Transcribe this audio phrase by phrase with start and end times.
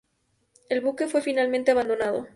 [0.69, 2.27] El buque fue finalmente abandonado.